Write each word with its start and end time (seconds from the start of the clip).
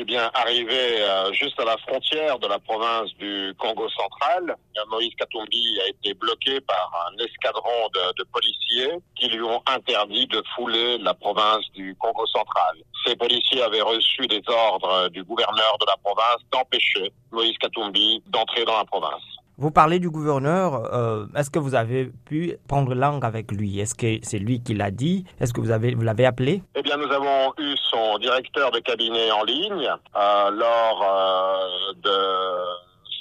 Eh 0.00 0.04
bien, 0.04 0.30
arrivé 0.32 1.02
euh, 1.02 1.32
juste 1.32 1.58
à 1.58 1.64
la 1.64 1.76
frontière 1.78 2.38
de 2.38 2.46
la 2.46 2.60
province 2.60 3.12
du 3.18 3.52
Congo 3.58 3.88
central, 3.88 4.54
Moïse 4.92 5.12
Katumbi 5.16 5.80
a 5.84 5.88
été 5.88 6.14
bloqué 6.14 6.60
par 6.60 7.08
un 7.08 7.24
escadron 7.24 7.88
de, 7.92 8.14
de 8.16 8.24
policiers 8.30 8.92
qui 9.16 9.26
lui 9.26 9.42
ont 9.42 9.60
interdit 9.66 10.28
de 10.28 10.40
fouler 10.54 10.98
la 10.98 11.14
province 11.14 11.64
du 11.74 11.96
Congo 11.96 12.24
central. 12.26 12.76
Ces 13.04 13.16
policiers 13.16 13.60
avaient 13.60 13.80
reçu 13.80 14.28
des 14.28 14.40
ordres 14.46 15.08
du 15.08 15.24
gouverneur 15.24 15.76
de 15.80 15.86
la 15.86 15.96
province 15.96 16.44
d'empêcher 16.52 17.12
Moïse 17.32 17.58
Katumbi 17.58 18.22
d'entrer 18.28 18.64
dans 18.64 18.78
la 18.78 18.84
province. 18.84 19.37
Vous 19.60 19.72
parlez 19.72 19.98
du 19.98 20.08
gouverneur. 20.08 20.94
Euh, 20.94 21.26
Est-ce 21.34 21.50
que 21.50 21.58
vous 21.58 21.74
avez 21.74 22.12
pu 22.26 22.56
prendre 22.68 22.94
langue 22.94 23.24
avec 23.24 23.50
lui? 23.50 23.80
Est-ce 23.80 23.96
que 23.96 24.20
c'est 24.22 24.38
lui 24.38 24.62
qui 24.62 24.72
l'a 24.74 24.92
dit? 24.92 25.24
Est-ce 25.40 25.52
que 25.52 25.60
vous 25.60 25.72
avez 25.72 25.96
vous 25.96 26.02
l'avez 26.02 26.26
appelé? 26.26 26.62
Eh 26.76 26.82
bien, 26.82 26.96
nous 26.96 27.10
avons 27.12 27.52
eu 27.58 27.74
son 27.90 28.18
directeur 28.18 28.70
de 28.70 28.78
cabinet 28.78 29.32
en 29.32 29.42
ligne 29.42 29.88
euh, 30.16 30.50
lors 30.52 31.02
euh, 31.02 31.92
de 32.04 32.18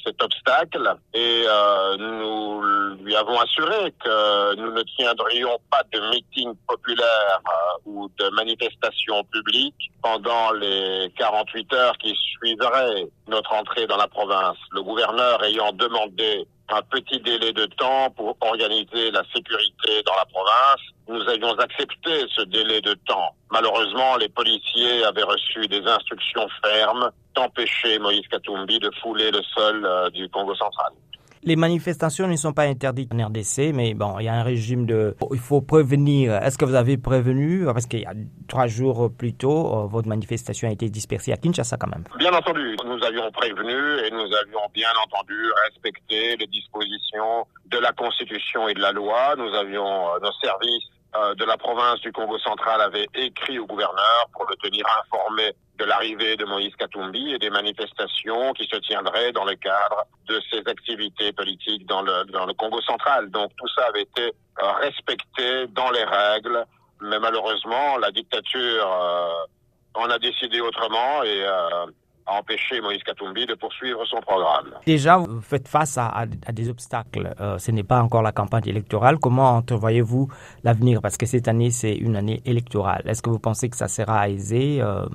cet 0.06 0.22
obstacle 0.22 0.96
et 1.16 1.44
euh, 1.50 1.98
nous 1.98 2.62
lui 3.02 3.16
avons 3.16 3.40
assuré 3.40 3.94
que 4.04 4.56
nous 4.56 4.72
ne 4.72 4.84
tiendrions 4.84 5.58
pas 5.72 5.82
de 5.94 6.00
meeting 6.12 6.54
populaire 6.68 7.42
euh, 7.48 7.80
ou 7.86 8.10
de 8.18 8.30
manifestation 8.30 9.24
publique 9.26 9.92
pendant 10.02 10.52
les 10.54 11.12
48 11.18 11.74
heures 11.74 11.98
qui 11.98 12.14
suivraient 12.16 13.08
notre 13.28 13.54
entrée 13.54 13.88
dans 13.88 13.98
la 13.98 14.08
province. 14.08 14.58
Le 14.72 14.82
gouverneur 14.82 15.44
ayant 15.44 15.72
demandé 15.74 16.48
un 16.70 16.82
petit 16.82 17.20
délai 17.22 17.54
de 17.54 17.66
temps 17.66 18.10
pour 18.12 18.36
organiser 18.42 19.12
la 19.12 19.24
sécurité 19.34 20.04
dans 20.06 20.16
la 20.16 20.26
province. 20.26 20.82
Nous 21.08 21.22
avions 21.30 21.54
accepté 21.58 22.26
ce 22.36 22.42
délai 22.44 22.82
de 22.82 22.94
temps. 23.06 23.36
Malheureusement, 23.52 24.18
les 24.18 24.28
policiers 24.28 25.04
avaient 25.06 25.24
reçu 25.24 25.68
des 25.68 25.86
instructions 25.88 26.48
fermes 26.64 27.10
d'empêcher 27.36 28.00
Moïse 28.00 28.28
Katumbi 28.30 28.80
de 28.80 28.92
fouler 29.02 29.32
le 29.32 29.42
sol 29.56 29.86
euh, 29.86 30.10
du 30.10 30.28
Congo 30.30 30.56
central. 30.56 30.92
Les 31.44 31.56
manifestations 31.56 32.28
ne 32.28 32.36
sont 32.36 32.54
pas 32.54 32.64
interdites 32.64 33.14
en 33.14 33.28
RDC, 33.28 33.74
mais 33.74 33.94
bon, 33.94 34.20
il 34.20 34.26
y 34.26 34.28
a 34.28 34.34
un 34.34 34.44
régime 34.44 34.86
de... 34.86 35.16
Il 35.32 35.40
faut 35.40 35.62
prévenir. 35.62 36.36
Est-ce 36.36 36.58
que 36.58 36.66
vous 36.66 36.76
avez 36.76 36.98
prévenu? 36.98 37.66
Parce 37.66 37.86
qu'il 37.86 38.02
y 38.02 38.06
a 38.06 38.14
trois 38.48 38.68
jours 38.68 39.12
plus 39.16 39.34
tôt, 39.34 39.84
euh, 39.84 39.86
votre 39.88 40.08
manifestation 40.08 40.68
a 40.68 40.72
été 40.72 40.90
dispersée 40.90 41.32
à 41.32 41.38
Kinshasa 41.38 41.78
quand 41.78 41.88
même. 41.88 42.04
Bien 42.18 42.34
entendu, 42.34 42.76
nous 42.86 43.04
avions 43.04 43.32
prévenu 43.32 43.74
et 43.74 44.12
nous 44.12 44.34
avions 44.36 44.62
bien 44.74 44.90
entendu 45.06 45.36
respecté 45.66 46.36
les 46.38 46.48
dispositions 46.48 47.46
de 47.72 47.78
la 47.78 47.92
Constitution 47.92 48.68
et 48.68 48.74
de 48.74 48.82
la 48.82 48.92
loi. 48.92 49.36
Nous 49.38 49.54
avions 49.54 49.86
euh, 49.86 50.20
nos 50.22 50.32
services 50.42 50.90
de 51.36 51.46
la 51.46 51.58
province 51.58 52.00
du 52.02 52.12
Congo 52.12 52.38
central 52.40 52.82
avaient 52.82 53.08
écrit 53.14 53.60
au 53.60 53.66
gouverneur 53.66 54.30
pour 54.34 54.46
le 54.50 54.56
tenir 54.58 54.86
informé 55.04 55.54
de 55.78 55.86
l'arrivée 55.86 56.36
de 56.36 56.46
Moïse 56.46 56.76
Katumbi 56.76 57.34
et 57.34 57.40
des 57.40 57.50
manifestations 57.50 58.54
qui 58.54 58.68
se 58.68 58.78
tiendraient 58.78 59.32
dans 59.32 59.46
le 59.46 59.56
cadre 59.56 60.06
de 60.28 60.42
ses 60.52 60.60
activités 60.66 61.32
politiques 61.34 61.86
dans 61.86 62.02
le, 62.02 62.26
dans 62.32 62.46
le 62.46 62.54
Congo 62.54 62.82
central. 62.82 63.30
Donc 63.30 63.52
tout 63.58 63.68
ça 63.76 63.86
avait 63.86 64.02
été 64.02 64.34
euh, 64.62 64.72
respecté 64.82 65.68
dans 65.68 65.92
les 65.92 66.04
règles, 66.04 66.66
mais 67.02 67.20
malheureusement 67.20 67.98
la 67.98 68.12
dictature 68.12 68.92
euh, 68.92 69.46
en 69.94 70.10
a 70.10 70.18
décidé 70.20 70.62
autrement 70.62 71.24
et 71.24 71.44
euh, 71.44 71.86
a 72.28 72.40
empêché 72.40 72.82
Moïse 72.82 73.02
Katumbi 73.04 73.46
de 73.46 73.56
poursuivre 73.56 74.06
son 74.06 74.20
programme. 74.22 74.74
Déjà, 74.86 75.18
vous 75.18 75.42
faites 75.42 75.68
face 75.68 75.98
à, 75.98 76.08
à, 76.08 76.22
à 76.22 76.52
des 76.52 76.70
obstacles. 76.70 77.34
Euh, 77.40 77.58
ce 77.58 77.72
n'est 77.72 77.84
pas 77.84 78.02
encore 78.02 78.22
la 78.22 78.32
campagne 78.32 78.68
électorale. 78.68 79.18
Comment 79.20 79.56
entrevoyez-vous 79.58 80.30
l'avenir? 80.64 81.02
Parce 81.02 81.18
que 81.18 81.26
cette 81.26 81.48
année, 81.48 81.72
c'est 81.72 81.96
une 81.96 82.16
année 82.16 82.42
électorale. 82.46 83.04
Est-ce 83.06 83.22
que 83.22 83.30
vous 83.30 83.40
pensez 83.40 83.70
que 83.70 83.78
ça 83.78 83.88
sera 83.88 84.30
aisé? 84.30 84.82
Euh, 84.82 85.06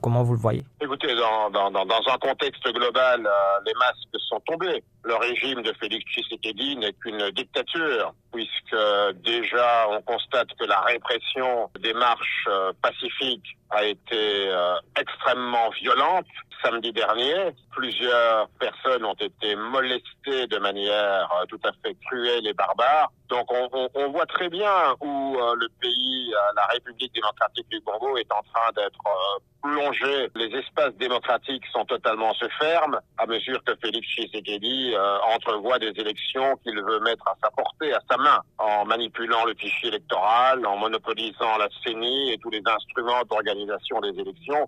Comment 0.00 0.22
vous 0.22 0.34
le 0.34 0.38
voyez? 0.38 0.62
Écoutez, 0.80 1.08
dans, 1.16 1.50
dans, 1.50 1.70
dans, 1.70 2.00
un 2.12 2.18
contexte 2.18 2.62
global, 2.72 3.26
euh, 3.26 3.60
les 3.66 3.72
masques 3.74 4.24
sont 4.28 4.40
tombés. 4.46 4.82
Le 5.06 5.14
régime 5.14 5.62
de 5.62 5.72
Félix 5.80 6.04
Tshisekedi 6.10 6.76
n'est 6.78 6.92
qu'une 6.94 7.30
dictature, 7.30 8.12
puisque 8.32 8.76
déjà 9.22 9.86
on 9.90 10.02
constate 10.02 10.48
que 10.58 10.64
la 10.64 10.80
répression 10.80 11.70
des 11.78 11.94
marches 11.94 12.44
euh, 12.48 12.72
pacifiques 12.82 13.56
a 13.70 13.84
été 13.84 14.48
euh, 14.50 14.74
extrêmement 15.00 15.70
violente. 15.80 16.26
Samedi 16.60 16.92
dernier, 16.92 17.36
plusieurs 17.70 18.48
personnes 18.58 19.04
ont 19.04 19.14
été 19.14 19.54
molestées 19.54 20.48
de 20.48 20.58
manière 20.58 21.30
euh, 21.40 21.46
tout 21.46 21.60
à 21.62 21.70
fait 21.84 21.96
cruelle 22.06 22.44
et 22.44 22.54
barbare. 22.54 23.12
Donc 23.28 23.46
on, 23.52 23.68
on, 23.72 23.88
on 23.94 24.10
voit 24.10 24.26
très 24.26 24.48
bien 24.48 24.96
où 25.00 25.15
euh, 25.34 25.54
le 25.56 25.68
pays, 25.80 26.32
euh, 26.32 26.52
la 26.54 26.66
République 26.66 27.12
démocratique 27.14 27.68
du 27.68 27.80
Congo, 27.80 28.16
est 28.16 28.32
en 28.32 28.42
train 28.52 28.70
d'être 28.76 29.00
euh, 29.06 29.38
plongé. 29.62 30.30
Les 30.34 30.54
espaces 30.56 30.94
démocratiques 30.94 31.64
sont 31.72 31.84
totalement 31.84 32.32
se 32.34 32.46
ferment 32.60 32.98
à 33.18 33.26
mesure 33.26 33.62
que 33.64 33.74
Félix 33.82 34.06
Tshisekedi 34.06 34.94
entrevoit 35.34 35.78
des 35.78 35.92
élections 35.96 36.56
qu'il 36.62 36.80
veut 36.80 37.00
mettre 37.00 37.26
à 37.26 37.34
sa 37.42 37.50
portée, 37.50 37.92
à 37.92 38.00
sa 38.08 38.16
main, 38.16 38.40
en 38.58 38.84
manipulant 38.84 39.44
le 39.44 39.54
fichier 39.54 39.88
électoral, 39.88 40.64
en 40.64 40.76
monopolisant 40.76 41.58
la 41.58 41.68
CENI 41.82 42.32
et 42.32 42.38
tous 42.38 42.50
les 42.50 42.62
instruments 42.64 43.22
d'organisation 43.28 44.00
des 44.00 44.20
élections. 44.20 44.64